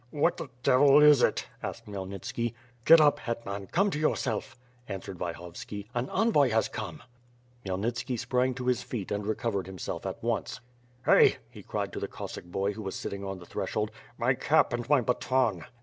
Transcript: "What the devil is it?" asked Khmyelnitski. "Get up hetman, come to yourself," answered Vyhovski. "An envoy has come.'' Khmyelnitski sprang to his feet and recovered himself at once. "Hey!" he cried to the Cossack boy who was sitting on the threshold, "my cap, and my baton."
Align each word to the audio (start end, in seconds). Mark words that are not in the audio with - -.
"What 0.09 0.37
the 0.37 0.49
devil 0.63 0.99
is 0.99 1.21
it?" 1.21 1.45
asked 1.61 1.85
Khmyelnitski. 1.85 2.55
"Get 2.85 2.99
up 2.99 3.19
hetman, 3.19 3.67
come 3.67 3.91
to 3.91 3.99
yourself," 3.99 4.57
answered 4.87 5.19
Vyhovski. 5.19 5.89
"An 5.93 6.09
envoy 6.09 6.49
has 6.49 6.67
come.'' 6.67 7.03
Khmyelnitski 7.67 8.17
sprang 8.17 8.55
to 8.55 8.65
his 8.65 8.81
feet 8.81 9.11
and 9.11 9.27
recovered 9.27 9.67
himself 9.67 10.07
at 10.07 10.23
once. 10.23 10.59
"Hey!" 11.05 11.35
he 11.51 11.61
cried 11.61 11.93
to 11.93 11.99
the 11.99 12.07
Cossack 12.07 12.45
boy 12.45 12.73
who 12.73 12.81
was 12.81 12.95
sitting 12.95 13.23
on 13.23 13.37
the 13.37 13.45
threshold, 13.45 13.91
"my 14.17 14.33
cap, 14.33 14.73
and 14.73 14.89
my 14.89 15.01
baton." 15.01 15.65